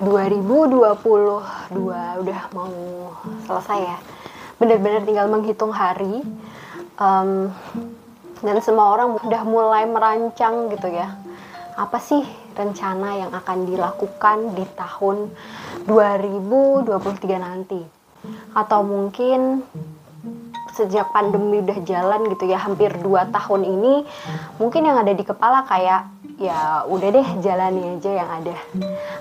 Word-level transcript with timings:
2022 0.00 1.04
udah 2.24 2.40
mau 2.56 2.72
selesai 3.44 3.80
ya. 3.84 3.98
Benar-benar 4.56 5.04
tinggal 5.04 5.28
menghitung 5.28 5.76
hari 5.76 6.24
um, 6.96 7.52
dan 8.40 8.56
semua 8.64 8.96
orang 8.96 9.20
udah 9.20 9.42
mulai 9.44 9.84
merancang 9.84 10.72
gitu 10.72 10.88
ya. 10.88 11.20
Apa 11.76 12.00
sih 12.00 12.24
rencana 12.56 13.20
yang 13.20 13.30
akan 13.36 13.68
dilakukan 13.68 14.56
di 14.56 14.64
tahun 14.72 15.28
2023 15.84 17.36
nanti? 17.36 17.80
Atau 18.56 18.80
mungkin 18.84 19.64
sejak 20.72 21.12
pandemi 21.12 21.60
udah 21.60 21.78
jalan 21.84 22.24
gitu 22.32 22.48
ya 22.48 22.56
hampir 22.56 22.88
2 22.96 23.28
tahun 23.36 23.62
ini 23.68 23.94
mungkin 24.56 24.86
yang 24.86 24.96
ada 25.02 25.12
di 25.12 25.24
kepala 25.26 25.66
kayak 25.68 26.08
ya 26.40 26.88
udah 26.88 27.08
deh 27.12 27.28
jalani 27.44 28.00
aja 28.00 28.10
yang 28.24 28.30
ada. 28.40 28.56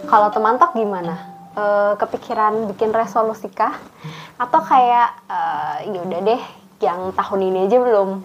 Kalau 0.08 0.32
teman 0.32 0.56
tok 0.56 0.72
gimana? 0.72 1.20
E, 1.52 1.64
kepikiran 2.00 2.72
bikin 2.72 2.96
resolusi 2.96 3.52
kah? 3.52 3.76
Atau 4.40 4.64
kayak 4.64 5.20
e, 5.28 5.40
ya 5.92 6.00
udah 6.00 6.20
deh 6.24 6.42
yang 6.80 7.12
tahun 7.12 7.52
ini 7.52 7.68
aja 7.68 7.78
belum 7.84 8.24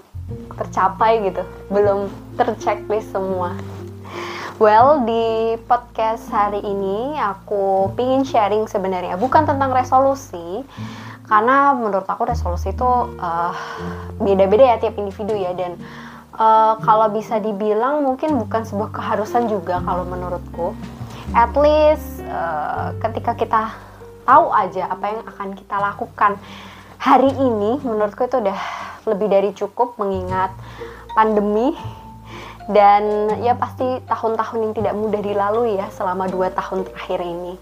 tercapai 0.55 1.27
gitu. 1.27 1.43
Belum 1.75 2.07
terchecklist 2.39 3.11
semua. 3.11 3.59
Well, 4.63 5.03
di 5.03 5.59
podcast 5.67 6.31
hari 6.31 6.63
ini 6.63 7.19
aku 7.19 7.91
pingin 7.99 8.23
sharing 8.23 8.71
sebenarnya. 8.71 9.19
Bukan 9.19 9.51
tentang 9.51 9.75
resolusi, 9.75 10.63
karena 11.27 11.75
menurut 11.75 12.07
aku 12.07 12.31
resolusi 12.31 12.71
itu 12.71 12.87
uh, 13.19 13.51
beda-beda 14.23 14.63
ya 14.63 14.77
tiap 14.79 14.95
individu 14.95 15.35
ya. 15.35 15.51
Dan 15.59 15.75
uh, 16.39 16.75
kalau 16.83 17.11
bisa 17.11 17.39
dibilang 17.39 18.03
mungkin 18.03 18.39
bukan 18.39 18.67
sebuah 18.67 18.91
keharusan 18.91 19.47
juga 19.51 19.81
kalau 19.83 20.05
menurutku. 20.07 20.75
At 21.35 21.55
least 21.59 22.23
uh, 22.27 22.95
ketika 23.03 23.35
kita 23.35 23.63
tahu 24.25 24.53
aja 24.55 24.89
apa 24.91 25.07
yang 25.11 25.23
akan 25.27 25.49
kita 25.59 25.77
lakukan 25.79 26.39
hari 26.99 27.31
ini, 27.35 27.81
menurutku 27.83 28.25
itu 28.25 28.39
udah 28.41 28.61
lebih 29.05 29.29
dari 29.29 29.51
cukup 29.53 30.01
mengingat 30.01 30.55
pandemi 31.13 31.77
dan 32.73 33.29
ya 33.45 33.53
pasti 33.53 34.01
tahun-tahun 34.09 34.59
yang 34.65 34.73
tidak 34.73 34.95
mudah 34.97 35.21
dilalui 35.21 35.77
ya 35.77 35.93
selama 35.93 36.25
dua 36.33 36.49
tahun 36.49 36.89
terakhir 36.89 37.21
ini. 37.21 37.61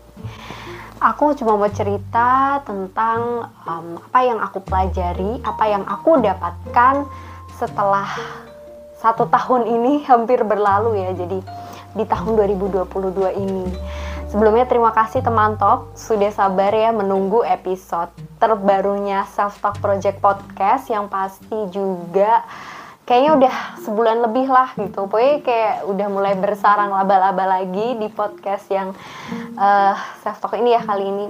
Aku 1.02 1.34
cuma 1.34 1.58
mau 1.58 1.66
cerita 1.66 2.62
tentang 2.62 3.50
um, 3.66 3.98
apa 3.98 4.20
yang 4.22 4.38
aku 4.38 4.62
pelajari, 4.62 5.42
apa 5.42 5.64
yang 5.66 5.82
aku 5.82 6.22
dapatkan 6.22 7.10
setelah 7.58 8.06
satu 9.02 9.26
tahun 9.26 9.66
ini 9.66 9.92
hampir 10.10 10.46
berlalu 10.46 11.02
ya. 11.02 11.10
Jadi 11.12 11.42
di 11.92 12.04
tahun 12.06 12.38
2022 12.38 12.88
ini. 13.36 13.66
Sebelumnya 14.32 14.64
terima 14.64 14.96
kasih 14.96 15.20
teman 15.20 15.60
Talk 15.60 15.92
sudah 15.92 16.32
sabar 16.32 16.72
ya 16.72 16.88
menunggu 16.88 17.44
episode 17.44 18.08
terbarunya 18.40 19.28
Self 19.28 19.60
Talk 19.60 19.76
Project 19.76 20.24
Podcast 20.24 20.88
yang 20.88 21.12
pasti 21.12 21.68
juga 21.68 22.40
kayaknya 23.02 23.30
udah 23.36 23.54
sebulan 23.82 24.24
lebih 24.24 24.46
lah 24.46 24.72
gitu 24.78 25.10
pokoknya 25.10 25.36
kayak 25.42 25.76
udah 25.90 26.06
mulai 26.08 26.34
bersarang 26.38 26.94
laba-laba 26.94 27.60
lagi 27.60 27.98
di 27.98 28.08
podcast 28.08 28.70
yang 28.70 28.94
uh, 29.58 29.94
self 30.22 30.38
talk 30.38 30.54
ini 30.54 30.72
ya 30.72 30.80
kali 30.86 31.10
ini 31.10 31.26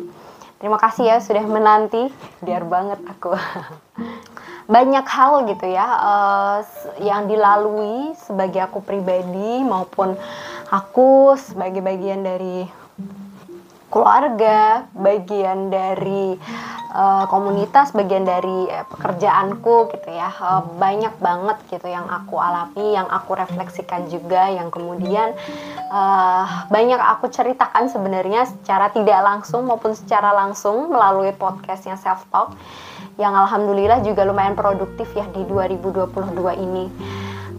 terima 0.61 0.77
kasih 0.77 1.09
ya 1.09 1.17
sudah 1.19 1.43
menanti 1.49 2.13
biar 2.45 2.69
banget 2.69 3.01
aku 3.09 3.33
banyak 4.71 5.07
hal 5.07 5.47
gitu 5.51 5.67
ya 5.67 5.87
uh, 5.87 6.59
yang 7.03 7.27
dilalui 7.27 8.15
sebagai 8.19 8.63
aku 8.63 8.83
pribadi 8.83 9.63
maupun 9.67 10.15
aku 10.71 11.35
sebagai 11.37 11.85
bagian 11.85 12.23
dari 12.23 12.65
keluarga 13.93 14.89
bagian 14.97 15.69
dari 15.69 16.33
uh, 16.97 17.29
komunitas 17.29 17.93
bagian 17.93 18.25
dari 18.25 18.65
uh, 18.73 18.89
pekerjaanku 18.89 19.93
gitu 19.93 20.09
ya. 20.09 20.33
Uh, 20.41 20.65
banyak 20.81 21.13
banget 21.21 21.61
gitu 21.69 21.93
yang 21.93 22.09
aku 22.09 22.41
alami 22.41 22.97
yang 22.97 23.05
aku 23.13 23.37
refleksikan 23.37 24.09
juga 24.09 24.49
yang 24.49 24.73
kemudian 24.73 25.37
uh, 25.93 26.65
banyak 26.73 26.97
aku 26.97 27.29
ceritakan 27.29 27.93
sebenarnya 27.93 28.49
secara 28.49 28.89
tidak 28.89 29.21
langsung 29.21 29.69
maupun 29.69 29.93
secara 29.93 30.33
langsung 30.33 30.89
melalui 30.89 31.37
podcastnya 31.37 32.01
self 32.01 32.25
talk 32.33 32.57
yang 33.21 33.37
alhamdulillah 33.37 34.01
juga 34.01 34.25
lumayan 34.25 34.57
produktif 34.57 35.11
ya 35.13 35.29
di 35.33 35.45
2022 35.45 36.13
ini. 36.57 36.87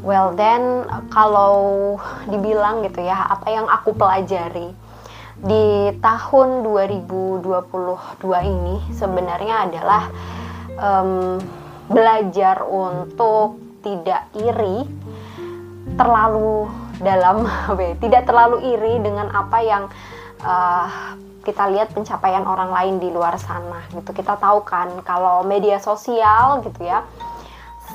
Well 0.03 0.36
then 0.36 0.84
kalau 1.14 1.96
dibilang 2.28 2.84
gitu 2.84 3.06
ya 3.06 3.24
apa 3.30 3.47
yang 3.47 3.66
aku 3.72 3.96
pelajari 3.96 4.75
di 5.40 5.91
tahun 6.00 6.64
2022 6.68 7.44
ini 8.47 8.75
sebenarnya 8.91 9.56
adalah 9.68 10.03
um, 10.80 11.40
belajar 11.88 12.64
untuk 12.64 13.59
tidak 13.84 14.28
iri 14.35 14.88
terlalu 16.00 16.68
dalam 17.03 17.44
tidak 18.03 18.24
terlalu 18.24 18.75
iri 18.75 19.03
dengan 19.03 19.28
apa 19.35 19.59
yang 19.59 19.84
uh, 20.44 21.16
kita 21.43 21.69
lihat 21.69 21.91
pencapaian 21.91 22.47
orang 22.47 22.71
lain 22.71 22.95
di 23.03 23.11
luar 23.11 23.35
sana 23.35 23.83
gitu. 23.91 24.15
Kita 24.15 24.39
tahu 24.39 24.63
kan 24.63 25.03
kalau 25.03 25.43
media 25.43 25.77
sosial 25.77 26.63
gitu 26.63 26.87
ya 26.87 27.03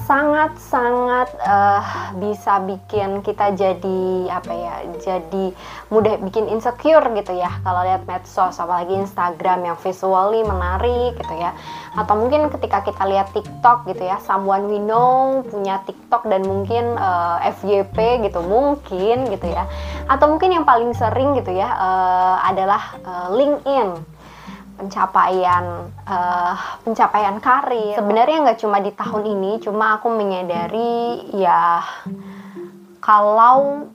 sangat-sangat 0.09 1.37
uh, 1.45 1.85
bisa 2.17 2.65
bikin 2.65 3.21
kita 3.21 3.53
jadi 3.53 4.33
apa 4.33 4.53
ya 4.57 4.75
jadi 5.05 5.53
mudah 5.93 6.17
bikin 6.25 6.49
insecure 6.49 7.05
gitu 7.13 7.37
ya. 7.37 7.53
Kalau 7.61 7.85
lihat 7.85 8.09
medsos 8.09 8.57
apalagi 8.57 8.97
Instagram 8.97 9.69
yang 9.69 9.77
visually 9.77 10.41
menarik 10.41 11.13
gitu 11.21 11.35
ya. 11.37 11.53
Atau 11.93 12.25
mungkin 12.25 12.49
ketika 12.49 12.89
kita 12.89 13.05
lihat 13.05 13.37
TikTok 13.37 13.85
gitu 13.85 14.09
ya 14.09 14.17
someone 14.25 14.73
we 14.73 14.81
know 14.81 15.45
punya 15.45 15.85
TikTok 15.85 16.25
dan 16.25 16.41
mungkin 16.49 16.97
uh, 16.97 17.45
eh, 17.45 17.53
FYP 17.53 18.25
gitu 18.25 18.41
mungkin 18.41 19.29
gitu 19.29 19.47
ya. 19.53 19.69
Atau 20.09 20.33
mungkin 20.33 20.57
yang 20.57 20.65
paling 20.65 20.97
sering 20.97 21.37
gitu 21.37 21.53
ya 21.53 21.69
uh, 21.69 22.41
adalah 22.49 22.97
uh, 23.05 23.29
LinkedIn 23.37 24.18
pencapaian 24.79 25.91
uh, 26.07 26.55
pencapaian 26.87 27.37
karir. 27.43 27.99
Sebenarnya 27.99 28.47
nggak 28.47 28.61
cuma 28.63 28.79
di 28.79 28.95
tahun 28.95 29.25
ini 29.27 29.59
cuma 29.59 29.99
aku 29.99 30.09
menyadari 30.15 31.27
ya 31.35 31.83
kalau 33.03 33.91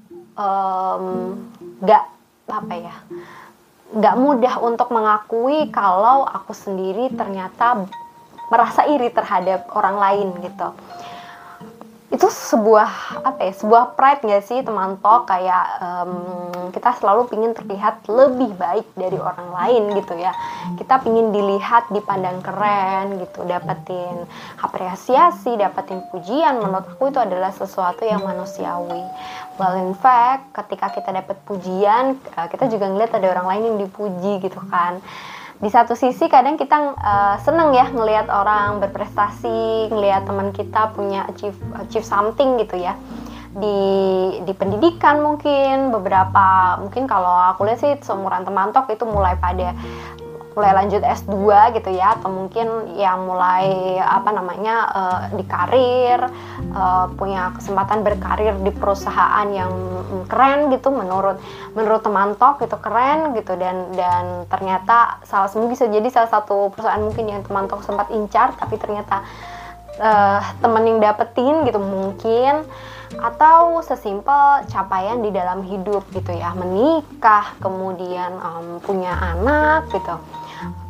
nggak 1.79 2.03
um, 2.03 2.11
apa 2.51 2.73
ya 2.75 2.95
nggak 3.93 4.15
mudah 4.17 4.55
untuk 4.59 4.89
mengakui 4.89 5.69
kalau 5.69 6.25
aku 6.25 6.51
sendiri 6.51 7.13
ternyata 7.13 7.85
merasa 8.49 8.89
iri 8.89 9.13
terhadap 9.13 9.69
orang 9.77 9.97
lain 10.01 10.27
gitu 10.41 10.73
itu 12.13 12.29
sebuah 12.29 13.25
apa 13.25 13.49
ya 13.49 13.53
sebuah 13.57 13.97
pride 13.97 14.21
nggak 14.21 14.45
sih 14.45 14.61
teman 14.61 15.01
tok? 15.01 15.25
Kayak 15.25 15.65
um, 15.81 16.13
kita 16.69 16.93
selalu 17.01 17.25
pingin 17.25 17.57
terlihat 17.57 18.05
lebih 18.05 18.53
baik 18.53 18.85
dari 18.93 19.17
orang 19.17 19.49
lain 19.49 19.83
gitu 19.97 20.13
ya. 20.21 20.29
Kita 20.77 21.01
pingin 21.01 21.33
dilihat 21.33 21.89
dipandang 21.89 22.45
keren 22.45 23.17
gitu 23.17 23.41
dapetin 23.49 24.29
apresiasi 24.61 25.57
dapetin 25.57 26.05
pujian. 26.13 26.61
Menurut 26.61 26.85
aku 26.85 27.09
itu 27.09 27.17
adalah 27.17 27.49
sesuatu 27.49 28.05
yang 28.05 28.21
manusiawi. 28.21 29.01
Well 29.57 29.73
in 29.81 29.97
fact 29.97 30.53
ketika 30.53 30.93
kita 30.93 31.09
dapat 31.17 31.41
pujian 31.49 32.21
eh, 32.37 32.47
kita 32.53 32.69
juga 32.69 32.93
ngeliat 32.93 33.09
ada 33.17 33.27
orang 33.33 33.57
lain 33.57 33.63
yang 33.73 33.77
dipuji 33.89 34.37
gitu 34.37 34.61
kan 34.69 35.01
di 35.63 35.71
satu 35.71 35.95
sisi 35.95 36.27
kadang 36.27 36.59
kita 36.59 36.75
uh, 36.99 37.35
seneng 37.39 37.71
ya 37.71 37.87
ngelihat 37.87 38.27
orang 38.27 38.83
berprestasi, 38.83 39.87
ngelihat 39.87 40.27
teman 40.27 40.51
kita 40.51 40.91
punya 40.91 41.23
achieve 41.31 41.55
achieve 41.79 42.03
something 42.03 42.59
gitu 42.59 42.83
ya. 42.83 42.99
Di 43.55 43.79
di 44.43 44.51
pendidikan 44.51 45.23
mungkin 45.23 45.95
beberapa 45.95 46.75
mungkin 46.83 47.07
kalau 47.07 47.31
aku 47.55 47.63
lihat 47.63 47.79
sih 47.79 47.95
seumuran 48.03 48.43
teman 48.43 48.75
tok 48.75 48.91
itu 48.91 49.07
mulai 49.07 49.39
pada 49.39 49.71
mulai 50.53 50.71
lanjut 50.73 51.01
S2 51.01 51.35
gitu 51.77 51.89
ya 51.93 52.17
atau 52.17 52.29
mungkin 52.29 52.97
yang 52.97 53.25
mulai 53.25 53.97
apa 53.99 54.29
namanya 54.29 54.75
uh, 54.93 55.19
di 55.33 55.43
karir 55.45 56.21
uh, 56.73 57.09
punya 57.17 57.53
kesempatan 57.57 58.05
berkarir 58.05 58.53
di 58.61 58.71
perusahaan 58.73 59.47
yang 59.49 59.73
keren 60.29 60.69
gitu 60.69 60.93
menurut 60.93 61.41
menurut 61.73 62.01
teman 62.05 62.37
tok 62.37 62.61
itu 62.61 62.77
keren 62.77 63.33
gitu 63.33 63.57
dan 63.57 63.91
dan 63.97 64.45
ternyata 64.47 65.21
salah 65.25 65.49
bisa 65.65 65.89
jadi 65.89 66.05
salah 66.13 66.29
satu 66.29 66.69
perusahaan 66.73 67.01
mungkin 67.01 67.25
yang 67.29 67.41
teman 67.41 67.65
tok 67.65 67.81
sempat 67.81 68.13
incar 68.13 68.53
tapi 68.53 68.77
ternyata 68.77 69.25
uh, 69.97 70.41
temen 70.61 70.85
yang 70.85 70.99
dapetin 71.01 71.65
gitu 71.65 71.81
mungkin 71.81 72.65
atau 73.21 73.85
sesimpel 73.85 74.65
capaian 74.73 75.21
di 75.21 75.29
dalam 75.29 75.61
hidup 75.61 76.01
gitu 76.17 76.33
ya 76.33 76.49
menikah 76.57 77.53
kemudian 77.61 78.33
um, 78.41 78.81
punya 78.81 79.13
anak 79.13 79.85
gitu 79.93 80.17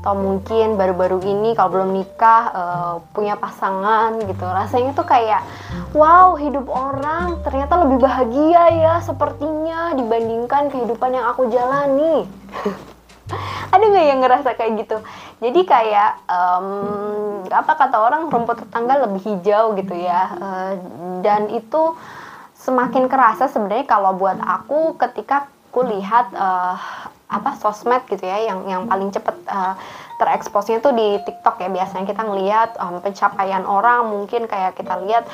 atau 0.03 0.13
mungkin 0.19 0.75
baru-baru 0.75 1.23
ini 1.23 1.55
kalau 1.55 1.79
belum 1.79 1.89
nikah 1.95 2.43
uh, 2.51 2.95
punya 3.15 3.39
pasangan 3.39 4.19
gitu. 4.23 4.43
Rasanya 4.43 4.91
tuh 4.91 5.07
kayak 5.07 5.41
wow 5.95 6.35
hidup 6.35 6.67
orang 6.67 7.39
ternyata 7.41 7.79
lebih 7.87 8.03
bahagia 8.03 8.63
ya 8.73 8.93
sepertinya 8.99 9.95
dibandingkan 9.95 10.67
kehidupan 10.73 11.15
yang 11.15 11.25
aku 11.31 11.47
jalani. 11.47 12.27
Ada 13.73 13.83
nggak 13.83 14.05
yang 14.05 14.19
ngerasa 14.19 14.49
kayak 14.59 14.73
gitu? 14.85 14.97
Jadi 15.39 15.61
kayak 15.65 16.11
um, 16.27 16.67
apa 17.47 17.73
kata 17.79 17.97
orang 17.97 18.27
rumput 18.27 18.67
tetangga 18.67 19.07
lebih 19.07 19.23
hijau 19.23 19.73
gitu 19.79 19.95
ya. 19.95 20.21
Uh, 20.37 20.71
dan 21.23 21.47
itu 21.49 21.95
semakin 22.59 23.07
kerasa 23.11 23.51
sebenarnya 23.51 23.87
kalau 23.87 24.15
buat 24.15 24.39
aku 24.39 24.95
ketika 24.95 25.51
aku 25.73 25.89
lihat 25.89 26.29
uh, 26.37 26.77
apa 27.33 27.57
sosmed 27.57 28.05
gitu 28.05 28.21
ya 28.21 28.37
yang 28.45 28.61
yang 28.69 28.85
paling 28.85 29.09
cepet 29.09 29.33
uh, 29.49 29.73
tereksposnya 30.17 30.79
tuh 30.79 30.93
di 30.93 31.19
TikTok 31.23 31.61
ya. 31.61 31.69
Biasanya 31.69 32.05
kita 32.05 32.21
ngelihat 32.25 32.69
um, 32.79 32.99
pencapaian 33.03 33.63
orang 33.63 34.09
mungkin 34.09 34.45
kayak 34.47 34.77
kita 34.77 34.99
lihat 35.03 35.25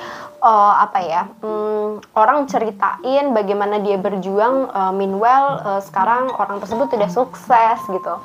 uh, 0.44 0.84
apa 0.84 1.00
ya 1.04 1.22
um, 1.44 2.00
orang 2.16 2.48
ceritain 2.48 3.32
bagaimana 3.36 3.80
dia 3.84 4.00
berjuang 4.00 4.72
uh, 4.72 4.94
meanwhile 4.96 5.60
uh, 5.64 5.82
sekarang 5.84 6.32
orang 6.36 6.64
tersebut 6.64 6.88
tidak 6.92 7.12
sukses 7.12 7.80
gitu. 7.88 8.16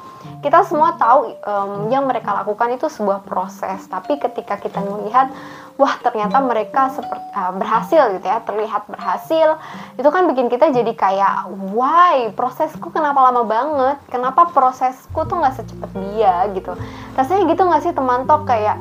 Kita 0.40 0.64
semua 0.64 0.96
tahu 0.96 1.36
um, 1.44 1.92
yang 1.92 2.08
mereka 2.08 2.32
lakukan 2.32 2.72
itu 2.72 2.88
sebuah 2.88 3.28
proses. 3.28 3.84
Tapi 3.88 4.16
ketika 4.16 4.56
kita 4.56 4.80
melihat 4.80 5.28
wah 5.74 5.98
ternyata 6.00 6.38
mereka 6.38 6.88
seperti 6.94 7.26
uh, 7.34 7.52
berhasil 7.58 8.14
gitu 8.14 8.26
ya 8.30 8.38
terlihat 8.46 8.86
berhasil 8.86 9.58
itu 9.98 10.06
kan 10.06 10.30
bikin 10.30 10.46
kita 10.46 10.70
jadi 10.70 10.92
kayak 10.94 11.50
why? 11.74 12.30
Prosesku 12.32 12.94
kenapa 12.94 13.30
lama 13.30 13.42
banget? 13.42 13.98
Kenapa 14.08 14.48
prosesku 14.54 15.26
tuh 15.26 15.42
nggak 15.42 15.54
secepat 15.58 15.90
dia 15.92 16.46
gitu. 16.54 16.72
Rasanya 17.18 17.50
gitu 17.50 17.62
nggak 17.66 17.82
sih 17.84 17.92
teman 17.92 18.24
tok 18.24 18.46
kayak 18.48 18.78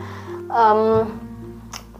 um, 0.47 1.09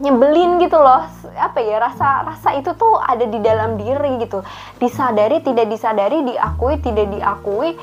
nyebelin 0.00 0.62
gitu 0.62 0.78
loh. 0.78 1.04
Apa 1.34 1.58
ya 1.60 1.82
rasa 1.82 2.22
rasa 2.22 2.54
itu 2.54 2.72
tuh 2.78 2.96
ada 3.02 3.26
di 3.26 3.42
dalam 3.42 3.76
diri 3.76 4.22
gitu. 4.22 4.40
Disadari 4.78 5.42
tidak 5.42 5.66
disadari 5.68 6.22
diakui 6.22 6.78
tidak 6.78 7.10
diakui 7.12 7.74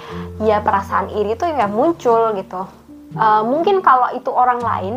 ya 0.41 0.63
perasaan 0.63 1.11
iri 1.11 1.35
tuh 1.35 1.51
ya 1.51 1.67
muncul 1.67 2.31
gitu 2.39 2.81
uh, 3.15 3.43
mungkin 3.43 3.79
kalau 3.83 4.11
itu 4.15 4.29
orang 4.31 4.59
lain 4.61 4.95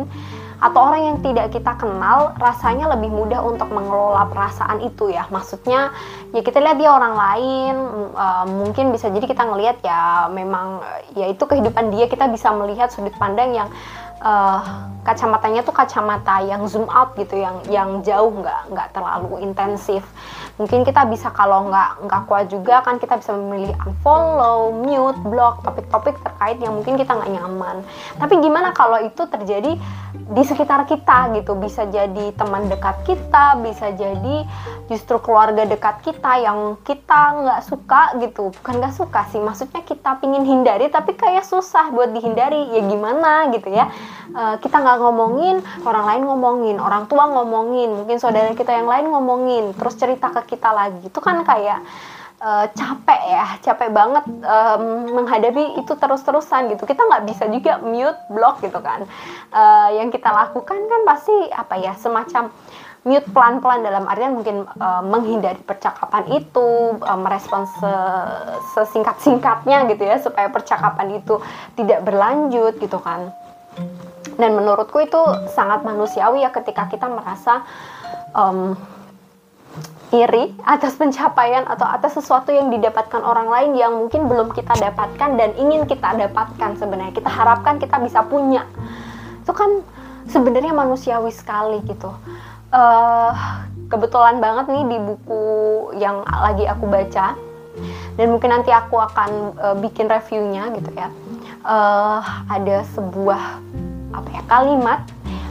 atau 0.55 0.87
orang 0.87 1.01
yang 1.03 1.17
tidak 1.19 1.51
kita 1.51 1.75
kenal 1.75 2.31
rasanya 2.39 2.87
lebih 2.95 3.11
mudah 3.11 3.43
untuk 3.43 3.67
mengelola 3.75 4.23
perasaan 4.31 4.79
itu 4.87 5.11
ya. 5.11 5.27
Maksudnya 5.27 5.91
ya 6.31 6.41
kita 6.41 6.63
lihat 6.63 6.79
dia 6.79 6.91
orang 6.95 7.15
lain 7.15 7.75
uh, 8.15 8.45
mungkin 8.47 8.95
bisa 8.95 9.11
jadi 9.11 9.27
kita 9.27 9.43
ngelihat 9.43 9.83
ya 9.83 10.31
memang 10.31 10.79
ya 11.13 11.27
itu 11.27 11.43
kehidupan 11.43 11.91
dia 11.91 12.07
kita 12.07 12.31
bisa 12.31 12.55
melihat 12.55 12.87
sudut 12.87 13.13
pandang 13.19 13.51
yang 13.51 13.67
uh, 14.25 14.61
kacamatanya 15.05 15.61
tuh 15.61 15.71
kacamata 15.71 16.41
yang 16.41 16.65
zoom 16.65 16.89
out 16.89 17.13
gitu 17.13 17.37
yang 17.37 17.61
yang 17.69 17.89
jauh 18.01 18.33
nggak 18.41 18.73
nggak 18.73 18.87
terlalu 18.89 19.45
intensif. 19.45 20.01
Mungkin 20.57 20.81
kita 20.81 21.05
bisa 21.05 21.29
kalau 21.29 21.69
nggak 21.69 22.09
nggak 22.09 22.21
kuat 22.25 22.49
juga 22.49 22.81
kan 22.81 22.97
kita 22.97 23.21
bisa 23.21 23.37
memilih 23.37 23.77
unfollow 23.85 24.73
mute 24.73 25.21
block 25.29 25.61
topik-topik 25.61 26.17
terkait 26.25 26.57
yang 26.57 26.73
mungkin 26.73 26.97
kita 26.97 27.13
nggak 27.13 27.31
nyaman. 27.37 27.85
Tapi 28.17 28.33
gimana 28.41 28.73
kalau 28.73 28.97
itu 29.05 29.29
terjadi 29.29 29.77
di 30.15 30.43
sekitar 30.47 30.89
kita 30.89 31.37
gitu? 31.37 31.53
Bisa 31.53 31.85
jadi 31.85 32.33
teman 32.33 32.65
dekat 32.65 33.05
kita 33.05 33.61
bisa 33.61 33.93
jadi 33.93 34.41
justru 34.89 35.21
keluarga 35.21 35.69
dekat 35.69 36.01
kita 36.01 36.41
yang 36.41 36.81
kita 36.81 37.45
nggak 37.45 37.61
suka 37.61 38.17
gitu. 38.25 38.49
Bukan 38.57 38.81
nggak 38.81 38.95
suka 38.97 39.29
sih 39.29 39.37
maksudnya 39.37 39.85
kita 39.85 40.17
pingin 40.17 40.49
hindari 40.49 40.89
tapi 40.89 41.13
kayak 41.13 41.45
susah 41.45 41.93
buat 41.93 42.09
dihindari. 42.09 42.73
Ya 42.73 42.81
gimana 42.81 43.53
gitu 43.53 43.69
ya 43.69 43.85
uh, 44.33 44.55
kita 44.61 44.77
nggak 44.81 44.97
ngomongin 45.01 45.61
orang 45.85 46.05
lain 46.05 46.23
ngomongin 46.25 46.77
orang 46.81 47.05
tua 47.05 47.29
ngomongin 47.29 47.93
mungkin 47.93 48.17
saudara 48.17 48.51
kita 48.53 48.71
yang 48.73 48.89
lain 48.89 49.11
ngomongin 49.11 49.73
terus 49.75 49.95
cerita 49.95 50.31
ke 50.31 50.55
kita 50.55 50.69
lagi. 50.71 51.07
Itu 51.07 51.19
kan 51.21 51.43
kayak 51.45 51.79
uh, 52.41 52.65
capek 52.71 53.21
ya 53.25 53.45
capek 53.61 53.89
banget 53.91 54.25
um, 54.27 54.83
menghadapi 55.21 55.79
itu 55.79 55.93
terus-terusan 55.95 56.73
gitu. 56.73 56.83
Kita 56.83 57.01
nggak 57.05 57.23
bisa 57.29 57.43
juga 57.49 57.79
mute 57.81 58.19
block 58.31 58.61
gitu 58.65 58.79
kan. 58.81 59.07
Uh, 59.53 59.89
yang 59.95 60.09
kita 60.09 60.29
lakukan 60.29 60.79
kan 60.89 61.01
pasti 61.07 61.35
apa 61.53 61.75
ya 61.79 61.93
semacam 61.95 62.51
mute 63.05 63.29
pelan-pelan 63.29 63.85
dalam 63.85 64.03
artian 64.09 64.33
mungkin 64.33 64.65
uh, 64.81 65.05
menghindari 65.05 65.61
percakapan 65.61 66.25
itu 66.41 66.97
uh, 66.97 67.19
merespons 67.21 67.69
se 67.77 67.93
sesingkat-singkatnya 68.73 69.85
gitu 69.93 70.03
ya 70.09 70.17
supaya 70.17 70.49
percakapan 70.49 71.21
itu 71.21 71.37
tidak 71.77 72.01
berlanjut 72.01 72.81
gitu 72.81 72.97
kan 72.97 73.29
dan 74.35 74.51
menurutku 74.51 74.99
itu 74.99 75.21
sangat 75.51 75.87
manusiawi 75.87 76.43
ya 76.43 76.51
ketika 76.51 76.91
kita 76.91 77.07
merasa 77.07 77.63
um, 78.35 78.75
iri 80.11 80.55
atas 80.63 80.95
pencapaian 80.99 81.63
atau 81.67 81.87
atas 81.87 82.19
sesuatu 82.19 82.51
yang 82.51 82.71
didapatkan 82.71 83.23
orang 83.23 83.47
lain 83.47 83.71
yang 83.79 83.91
mungkin 83.95 84.27
belum 84.27 84.51
kita 84.51 84.75
dapatkan 84.75 85.39
dan 85.39 85.49
ingin 85.55 85.87
kita 85.87 86.15
dapatkan 86.15 86.79
sebenarnya. 86.79 87.15
Kita 87.15 87.31
harapkan 87.31 87.79
kita 87.79 87.99
bisa 88.03 88.23
punya. 88.27 88.67
Itu 89.43 89.55
kan 89.55 89.83
sebenarnya 90.27 90.75
manusiawi 90.75 91.31
sekali 91.31 91.79
gitu. 91.87 92.11
Uh, 92.75 93.31
kebetulan 93.87 94.41
banget 94.41 94.67
nih 94.67 94.83
di 94.89 94.97
buku 94.99 95.43
yang 95.95 96.25
lagi 96.25 96.65
aku 96.67 96.89
baca 96.89 97.37
dan 98.15 98.27
mungkin 98.31 98.49
nanti 98.51 98.71
aku 98.73 98.97
akan 98.99 99.31
uh, 99.59 99.75
bikin 99.79 100.09
reviewnya 100.09 100.71
gitu 100.73 100.91
ya 100.95 101.07
uh, 101.65 102.21
ada 102.47 102.85
sebuah 102.93 103.59
apa 104.13 104.29
ya 104.31 104.43
kalimat. 104.45 105.01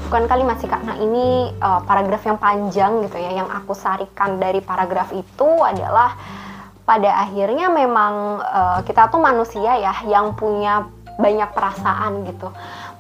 Bukan 0.09 0.31
kalimat 0.31 0.57
sih 0.63 0.71
karena 0.71 0.95
ini 1.01 1.51
uh, 1.59 1.83
paragraf 1.83 2.23
yang 2.23 2.39
panjang 2.39 3.03
gitu 3.03 3.19
ya 3.19 3.43
yang 3.43 3.51
aku 3.51 3.75
sarikan 3.75 4.39
dari 4.39 4.63
paragraf 4.63 5.11
itu 5.11 5.49
adalah 5.65 6.15
pada 6.85 7.25
akhirnya 7.25 7.73
memang 7.73 8.39
uh, 8.39 8.79
kita 8.87 9.11
tuh 9.11 9.19
manusia 9.19 9.75
ya 9.81 9.93
yang 10.07 10.37
punya 10.39 10.87
banyak 11.19 11.51
perasaan 11.51 12.31
gitu. 12.31 12.53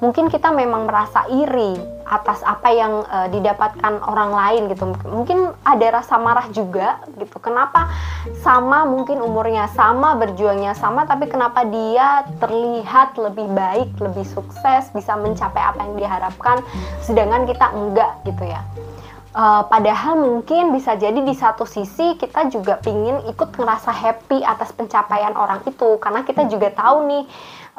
Mungkin 0.02 0.32
kita 0.32 0.50
memang 0.50 0.90
merasa 0.90 1.28
iri 1.30 1.93
atas 2.04 2.44
apa 2.44 2.68
yang 2.68 3.04
uh, 3.08 3.28
didapatkan 3.32 4.00
orang 4.04 4.30
lain 4.36 4.62
gitu. 4.72 4.84
Mungkin 5.08 5.56
ada 5.64 6.00
rasa 6.00 6.20
marah 6.20 6.48
juga 6.52 7.00
gitu. 7.16 7.40
Kenapa 7.40 7.88
sama 8.44 8.84
mungkin 8.84 9.24
umurnya 9.24 9.68
sama 9.72 10.16
berjuangnya 10.20 10.76
sama 10.76 11.08
tapi 11.08 11.28
kenapa 11.28 11.64
dia 11.64 12.28
terlihat 12.38 13.16
lebih 13.16 13.48
baik 13.52 13.90
lebih 14.00 14.24
sukses 14.28 14.92
bisa 14.92 15.16
mencapai 15.16 15.60
apa 15.64 15.80
yang 15.80 15.96
diharapkan 15.96 16.60
sedangkan 17.00 17.48
kita 17.48 17.66
enggak 17.72 18.12
gitu 18.28 18.44
ya? 18.44 18.60
Uh, 19.34 19.66
padahal 19.66 20.14
mungkin 20.14 20.70
bisa 20.70 20.94
jadi 20.94 21.18
di 21.18 21.34
satu 21.34 21.66
sisi 21.66 22.14
kita 22.14 22.46
juga 22.54 22.78
pingin 22.78 23.18
ikut 23.26 23.58
ngerasa 23.58 23.90
happy 23.90 24.46
atas 24.46 24.70
pencapaian 24.70 25.34
orang 25.34 25.58
itu. 25.66 25.98
Karena 25.98 26.22
kita 26.22 26.46
juga 26.46 26.70
tahu 26.70 27.02
nih 27.10 27.24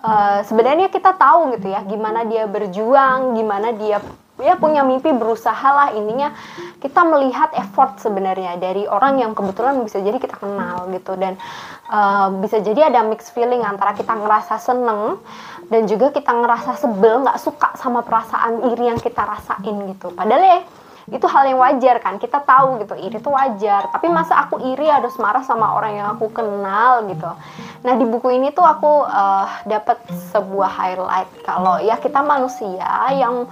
uh, 0.04 0.40
sebenarnya 0.44 0.92
kita 0.92 1.16
tahu 1.16 1.56
gitu 1.56 1.72
ya 1.72 1.82
gimana 1.88 2.28
dia 2.28 2.44
berjuang 2.46 3.40
gimana 3.40 3.72
dia 3.72 4.04
ya 4.36 4.60
punya 4.60 4.84
mimpi 4.84 5.16
berusaha 5.16 5.64
lah 5.64 5.90
ininya 5.96 6.36
kita 6.84 7.08
melihat 7.08 7.56
effort 7.56 8.04
sebenarnya 8.04 8.60
dari 8.60 8.84
orang 8.84 9.24
yang 9.24 9.32
kebetulan 9.32 9.80
bisa 9.88 10.04
jadi 10.04 10.20
kita 10.20 10.36
kenal 10.36 10.92
gitu. 10.92 11.16
Dan 11.16 11.40
uh, 11.88 12.28
bisa 12.44 12.60
jadi 12.60 12.92
ada 12.92 13.08
mix 13.08 13.32
feeling 13.32 13.64
antara 13.64 13.96
kita 13.96 14.12
ngerasa 14.12 14.60
seneng 14.60 15.24
dan 15.72 15.88
juga 15.88 16.12
kita 16.12 16.30
ngerasa 16.36 16.76
sebel 16.78 17.24
nggak 17.24 17.40
suka 17.40 17.74
sama 17.80 18.04
perasaan 18.04 18.76
iri 18.76 18.92
yang 18.92 19.00
kita 19.00 19.24
rasain 19.24 19.76
gitu. 19.96 20.12
Padahal 20.12 20.44
ya 20.44 20.60
itu 21.06 21.22
hal 21.30 21.46
yang 21.46 21.62
wajar 21.62 22.02
kan 22.02 22.18
kita 22.18 22.42
tahu 22.42 22.82
gitu 22.82 22.98
iri 22.98 23.22
itu 23.22 23.30
wajar. 23.30 23.94
Tapi 23.94 24.10
masa 24.10 24.42
aku 24.42 24.58
iri 24.58 24.90
harus 24.90 25.14
marah 25.22 25.46
sama 25.46 25.78
orang 25.78 26.02
yang 26.02 26.08
aku 26.18 26.34
kenal 26.34 27.06
gitu. 27.06 27.30
Nah 27.86 27.94
di 27.94 28.06
buku 28.10 28.34
ini 28.34 28.50
tuh 28.50 28.66
aku 28.66 29.06
uh, 29.06 29.48
dapat 29.70 30.02
sebuah 30.34 30.70
highlight. 30.70 31.30
Kalau 31.46 31.78
ya 31.80 32.02
kita 32.02 32.26
manusia 32.26 33.14
yang 33.14 33.46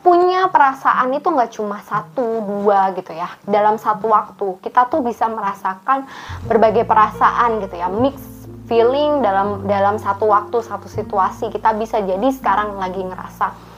punya 0.00 0.48
perasaan 0.48 1.12
itu 1.12 1.28
nggak 1.28 1.52
cuma 1.52 1.84
satu 1.84 2.40
dua 2.40 2.96
gitu 2.96 3.12
ya 3.12 3.28
dalam 3.44 3.76
satu 3.76 4.08
waktu 4.08 4.56
kita 4.64 4.88
tuh 4.88 5.04
bisa 5.04 5.28
merasakan 5.28 6.08
berbagai 6.48 6.88
perasaan 6.88 7.60
gitu 7.60 7.76
ya 7.76 7.92
mix 7.92 8.16
feeling 8.64 9.20
dalam 9.20 9.68
dalam 9.68 10.00
satu 10.00 10.30
waktu 10.30 10.64
satu 10.64 10.88
situasi 10.88 11.52
kita 11.52 11.76
bisa 11.76 12.00
jadi 12.00 12.28
sekarang 12.32 12.80
lagi 12.80 13.04
ngerasa 13.04 13.70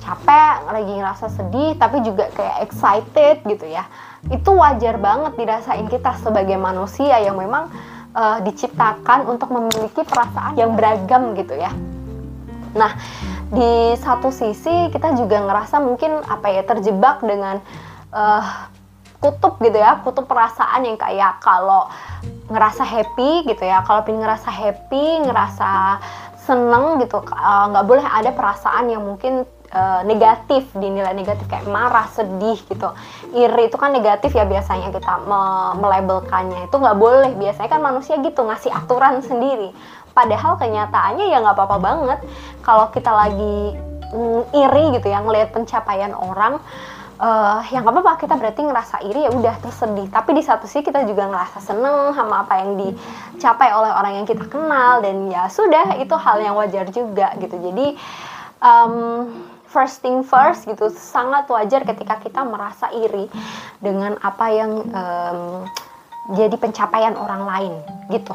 capek, 0.00 0.66
lagi 0.66 0.92
ngerasa 0.96 1.26
sedih, 1.30 1.76
tapi 1.76 2.02
juga 2.02 2.28
kayak 2.34 2.66
excited 2.66 3.36
gitu 3.46 3.68
ya. 3.68 3.86
Itu 4.28 4.56
wajar 4.56 4.96
banget 5.00 5.36
dirasain 5.36 5.86
kita 5.88 6.16
sebagai 6.20 6.56
manusia 6.56 7.20
yang 7.20 7.36
memang 7.38 7.70
uh, 8.16 8.38
diciptakan 8.44 9.28
untuk 9.28 9.52
memiliki 9.52 10.02
perasaan 10.04 10.56
yang 10.56 10.74
beragam 10.74 11.36
gitu 11.36 11.54
ya. 11.56 11.72
Nah, 12.74 12.94
di 13.50 13.98
satu 13.98 14.30
sisi 14.30 14.88
kita 14.94 15.18
juga 15.18 15.42
ngerasa 15.42 15.82
mungkin 15.82 16.22
apa 16.22 16.46
ya 16.54 16.62
terjebak 16.62 17.18
dengan 17.26 17.58
uh, 18.14 18.70
kutub 19.20 19.60
gitu 19.60 19.76
ya, 19.76 20.00
kutub 20.00 20.24
perasaan 20.24 20.88
yang 20.88 20.96
kayak 20.96 21.44
kalau 21.44 21.86
ngerasa 22.48 22.82
happy 22.82 23.46
gitu 23.46 23.62
ya, 23.62 23.84
kalau 23.84 24.00
pengen 24.02 24.24
ngerasa 24.24 24.48
happy, 24.48 25.28
ngerasa 25.28 26.00
seneng 26.40 26.98
gitu, 27.04 27.20
eh, 27.20 27.64
nggak 27.70 27.84
uh, 27.84 27.88
boleh 27.88 28.02
ada 28.02 28.32
perasaan 28.32 28.88
yang 28.90 29.04
mungkin 29.04 29.44
uh, 29.70 30.02
negatif 30.02 30.66
dinilai 30.74 31.14
negatif 31.14 31.46
kayak 31.46 31.68
marah 31.68 32.08
sedih 32.10 32.58
gitu. 32.66 32.88
Iri 33.36 33.70
itu 33.70 33.76
kan 33.78 33.94
negatif 33.94 34.34
ya 34.34 34.48
biasanya 34.48 34.90
kita 34.90 35.20
me 35.28 35.40
melabelkannya. 35.78 36.66
Itu 36.66 36.80
nggak 36.82 36.98
boleh. 36.98 37.30
Biasanya 37.38 37.70
kan 37.70 37.82
manusia 37.84 38.18
gitu 38.18 38.42
ngasih 38.42 38.72
aturan 38.72 39.22
sendiri 39.22 39.70
padahal 40.12 40.58
kenyataannya 40.58 41.26
ya 41.30 41.38
nggak 41.42 41.56
apa-apa 41.56 41.78
banget. 41.78 42.18
Kalau 42.60 42.90
kita 42.92 43.10
lagi 43.10 43.74
mm, 44.12 44.42
iri 44.54 44.84
gitu 44.98 45.06
ya 45.08 45.18
ngelihat 45.22 45.50
pencapaian 45.54 46.12
orang 46.12 46.58
uh, 47.20 47.60
yang 47.70 47.84
apa 47.86 47.98
apa 48.02 48.12
kita 48.20 48.34
berarti 48.36 48.60
ngerasa 48.64 48.96
iri 49.06 49.26
ya 49.26 49.30
udah 49.32 49.54
terus 49.60 49.76
sedih 49.78 50.08
tapi 50.08 50.34
di 50.34 50.42
satu 50.42 50.64
sisi 50.64 50.84
kita 50.84 51.04
juga 51.04 51.28
ngerasa 51.30 51.58
seneng 51.62 52.12
sama 52.16 52.44
apa 52.44 52.60
yang 52.60 52.76
dicapai 52.76 53.70
oleh 53.72 53.92
orang 53.92 54.22
yang 54.22 54.26
kita 54.26 54.44
kenal. 54.46 55.00
Dan 55.00 55.30
ya 55.30 55.46
sudah 55.48 55.96
itu 55.96 56.14
hal 56.14 56.38
yang 56.42 56.54
wajar 56.58 56.86
juga 56.90 57.32
gitu. 57.38 57.56
Jadi 57.58 57.96
um, 58.60 59.26
first 59.70 60.02
thing 60.02 60.26
first 60.26 60.66
gitu 60.66 60.90
sangat 60.90 61.46
wajar 61.46 61.86
ketika 61.86 62.18
kita 62.18 62.42
merasa 62.42 62.90
iri 62.90 63.30
dengan 63.78 64.18
apa 64.18 64.46
yang 64.50 64.82
um, 64.90 65.40
jadi 66.34 66.54
pencapaian 66.58 67.14
orang 67.14 67.42
lain 67.46 67.74
gitu 68.10 68.34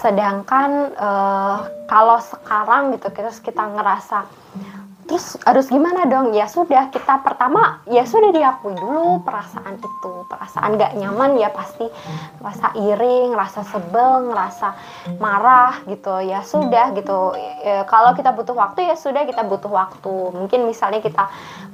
sedangkan 0.00 0.96
uh, 0.96 1.68
kalau 1.84 2.16
sekarang 2.24 2.96
gitu 2.96 3.12
terus 3.12 3.36
kita 3.44 3.68
ngerasa 3.68 4.24
terus 5.08 5.36
harus 5.42 5.66
gimana 5.68 6.06
dong? 6.06 6.32
Ya 6.36 6.46
sudah 6.46 6.88
kita 6.88 7.20
pertama 7.24 7.82
ya 7.88 8.06
sudah 8.06 8.30
diakui 8.32 8.76
dulu 8.76 9.20
perasaan 9.24 9.76
itu. 9.80 10.12
Perasaan 10.30 10.78
gak 10.78 10.94
nyaman 10.96 11.36
ya 11.36 11.50
pasti 11.50 11.86
ngerasa 12.38 12.66
iri 12.78 13.30
ngerasa 13.34 13.60
sebel 13.68 14.30
ngerasa 14.30 14.68
marah 15.18 15.82
gitu. 15.90 16.22
Ya 16.22 16.46
sudah 16.46 16.94
gitu. 16.94 17.34
E, 17.36 17.82
kalau 17.90 18.14
kita 18.14 18.30
butuh 18.30 18.54
waktu 18.54 18.86
ya 18.86 18.96
sudah 18.96 19.26
kita 19.26 19.42
butuh 19.44 19.70
waktu. 19.70 20.14
Mungkin 20.36 20.64
misalnya 20.64 21.02
kita 21.02 21.26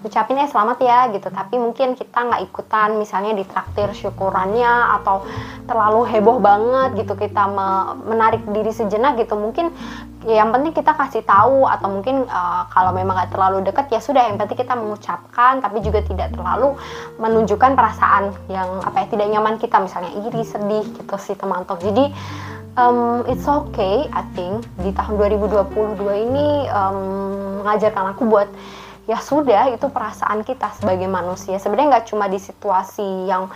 ucapin 0.03 0.41
ya 0.41 0.49
selamat 0.49 0.79
ya 0.81 0.99
gitu. 1.13 1.29
Tapi 1.29 1.61
mungkin 1.61 1.93
kita 1.95 2.17
nggak 2.17 2.43
ikutan 2.51 2.97
misalnya 2.97 3.37
ditraktir 3.37 3.93
syukurannya 3.93 5.01
atau 5.03 5.23
terlalu 5.69 6.09
heboh 6.09 6.39
banget 6.41 7.05
gitu 7.05 7.13
kita 7.19 7.47
menarik 8.07 8.41
diri 8.51 8.73
sejenak 8.73 9.21
gitu. 9.21 9.37
Mungkin 9.37 9.71
ya 10.27 10.43
yang 10.43 10.51
penting 10.51 10.75
kita 10.75 10.91
kasih 10.99 11.23
tahu 11.23 11.71
atau 11.71 11.87
mungkin 11.87 12.27
uh, 12.27 12.67
kalau 12.75 12.91
memang 12.91 13.15
gak 13.15 13.31
terlalu 13.31 13.63
dekat 13.63 13.87
ya 13.95 14.03
sudah 14.03 14.27
yang 14.27 14.37
penting 14.37 14.59
kita 14.59 14.75
mengucapkan 14.75 15.63
tapi 15.63 15.79
juga 15.87 16.03
tidak 16.03 16.35
terlalu 16.35 16.75
menunjukkan 17.23 17.79
perasaan 17.79 18.35
yang 18.51 18.67
apa 18.83 19.07
ya 19.07 19.07
tidak 19.07 19.27
nyaman 19.31 19.55
kita 19.63 19.79
misalnya 19.79 20.11
iri 20.19 20.43
sedih 20.43 20.83
gitu 20.83 21.17
sih 21.23 21.39
teman-teman 21.39 21.79
jadi 21.79 22.05
um, 22.75 23.23
it's 23.31 23.47
okay 23.47 24.11
I 24.11 24.27
think 24.35 24.67
di 24.83 24.91
tahun 24.91 25.15
2022 25.39 25.95
ini 26.27 26.67
um, 26.75 26.99
mengajarkan 27.63 28.19
aku 28.19 28.27
buat 28.27 28.51
ya 29.07 29.23
sudah 29.23 29.71
itu 29.71 29.87
perasaan 29.87 30.43
kita 30.43 30.75
sebagai 30.75 31.07
manusia. 31.07 31.57
Sebenarnya 31.63 31.99
nggak 31.99 32.07
cuma 32.11 32.27
di 32.27 32.43
situasi 32.43 33.31
yang 33.31 33.47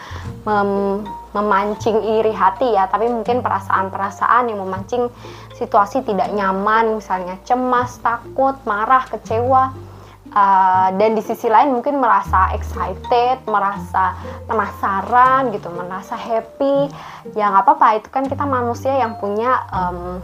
mem 0.46 1.02
memancing 1.30 2.18
iri 2.18 2.34
hati 2.34 2.74
ya 2.74 2.90
tapi 2.90 3.06
mungkin 3.06 3.38
perasaan-perasaan 3.38 4.50
yang 4.50 4.58
memancing 4.66 5.06
situasi 5.54 6.02
tidak 6.02 6.34
nyaman 6.34 6.98
misalnya 6.98 7.38
cemas 7.46 7.98
takut 8.00 8.56
marah 8.64 9.04
kecewa. 9.10 9.90
Uh, 10.30 10.94
dan 10.94 11.18
di 11.18 11.26
sisi 11.26 11.50
lain 11.50 11.74
mungkin 11.74 11.98
merasa 11.98 12.54
excited 12.54 13.42
merasa 13.50 14.14
penasaran 14.46 15.50
gitu 15.50 15.66
merasa 15.74 16.14
happy. 16.14 16.86
Yang 17.34 17.52
apa 17.58 17.70
apa 17.74 17.86
itu 17.98 18.08
kan 18.14 18.22
kita 18.30 18.46
manusia 18.46 18.94
yang 18.94 19.18
punya 19.18 19.58
um, 19.74 20.22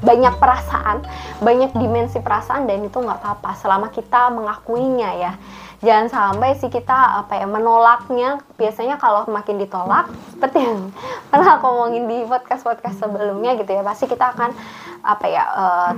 banyak 0.00 0.34
perasaan, 0.40 1.04
banyak 1.44 1.76
dimensi 1.76 2.18
perasaan 2.20 2.64
dan 2.64 2.84
itu 2.84 2.96
nggak 2.96 3.20
apa-apa 3.20 3.52
selama 3.56 3.92
kita 3.92 4.32
mengakuinya 4.32 5.10
ya. 5.16 5.32
Jangan 5.80 6.08
sampai 6.12 6.60
sih 6.60 6.68
kita 6.68 7.24
apa 7.24 7.40
ya 7.40 7.48
menolaknya. 7.48 8.44
Biasanya 8.60 9.00
kalau 9.00 9.24
makin 9.32 9.56
ditolak, 9.56 10.12
seperti 10.36 10.60
yang 10.60 10.92
pernah 11.32 11.56
aku 11.56 11.64
ngomongin 11.64 12.04
di 12.04 12.18
podcast 12.28 12.64
podcast 12.64 13.00
sebelumnya 13.00 13.56
gitu 13.56 13.72
ya, 13.72 13.80
pasti 13.80 14.04
kita 14.04 14.36
akan 14.36 14.52
apa 15.00 15.26
ya 15.32 15.44
uh, 15.48 15.92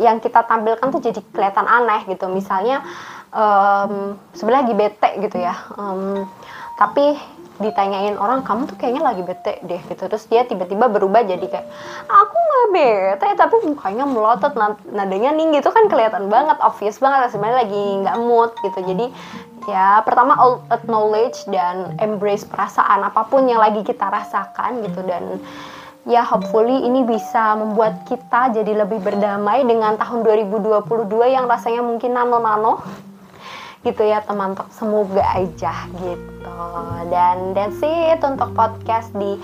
yang 0.00 0.16
kita 0.24 0.40
tampilkan 0.48 0.88
tuh 0.88 1.00
jadi 1.04 1.20
kelihatan 1.32 1.68
aneh 1.68 2.08
gitu. 2.08 2.24
Misalnya 2.32 2.80
um, 3.32 4.16
sebenarnya 4.32 4.64
lagi 4.64 4.74
bete 4.76 5.10
gitu 5.28 5.36
ya, 5.40 5.54
um, 5.76 6.24
tapi 6.80 7.16
ditanyain 7.58 8.14
orang 8.18 8.46
kamu 8.46 8.70
tuh 8.70 8.78
kayaknya 8.78 9.02
lagi 9.02 9.22
bete 9.26 9.58
deh 9.66 9.82
gitu. 9.90 10.06
Terus 10.06 10.24
dia 10.30 10.46
tiba-tiba 10.46 10.86
berubah 10.86 11.26
jadi 11.26 11.42
kayak 11.42 11.66
aku 12.06 12.36
nggak 12.38 12.66
bete 12.70 13.28
tapi 13.34 13.56
mukanya 13.66 14.04
melotot 14.06 14.54
nadanya 14.90 15.34
nih 15.34 15.58
gitu. 15.58 15.68
Kan 15.74 15.90
kelihatan 15.90 16.30
banget 16.30 16.58
obvious 16.62 17.02
banget 17.02 17.34
sebenarnya 17.34 17.66
lagi 17.66 17.84
nggak 18.06 18.16
mood 18.22 18.50
gitu. 18.62 18.78
Jadi 18.82 19.06
ya 19.68 20.00
pertama 20.06 20.38
acknowledge 20.72 21.44
dan 21.50 21.98
embrace 22.00 22.46
perasaan 22.46 23.04
apa 23.04 23.26
pun 23.26 23.44
yang 23.44 23.58
lagi 23.58 23.82
kita 23.82 24.06
rasakan 24.06 24.86
gitu. 24.86 25.02
Dan 25.02 25.42
ya 26.08 26.24
hopefully 26.24 26.88
ini 26.88 27.04
bisa 27.04 27.58
membuat 27.58 28.06
kita 28.08 28.54
jadi 28.54 28.86
lebih 28.86 29.02
berdamai 29.02 29.66
dengan 29.66 29.98
tahun 30.00 30.24
2022 30.24 30.88
yang 31.28 31.44
rasanya 31.44 31.84
mungkin 31.84 32.16
nano-nano 32.16 32.80
gitu 33.88 34.04
ya 34.04 34.20
teman 34.20 34.52
teman 34.52 34.68
semoga 34.70 35.24
aja 35.32 35.88
gitu. 35.96 36.60
Dan 37.08 37.56
that's 37.56 37.80
it 37.80 38.20
untuk 38.20 38.52
podcast 38.52 39.08
di 39.16 39.40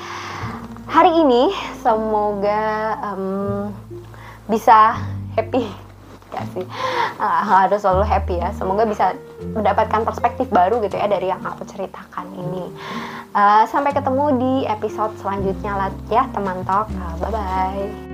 hari 0.85 1.13
ini. 1.25 1.49
Semoga 1.81 2.63
um, 3.01 3.73
bisa 4.47 5.01
happy. 5.33 5.65
Ya 6.35 6.43
sih. 6.51 6.67
Uh, 7.17 7.43
harus 7.47 7.81
selalu 7.81 8.05
happy 8.05 8.37
ya. 8.43 8.51
Semoga 8.53 8.85
bisa 8.85 9.15
mendapatkan 9.55 10.03
perspektif 10.05 10.51
baru 10.51 10.83
gitu 10.85 10.99
ya 10.99 11.07
dari 11.09 11.31
yang 11.31 11.41
aku 11.41 11.65
ceritakan 11.65 12.27
ini. 12.37 12.69
Uh, 13.35 13.65
sampai 13.67 13.91
ketemu 13.91 14.25
di 14.39 14.55
episode 14.71 15.15
selanjutnya 15.19 15.73
lah 15.75 15.91
ya 16.07 16.23
teman 16.31 16.63
talk 16.63 16.87
uh, 16.95 17.15
bye 17.19 17.35
bye 17.35 18.14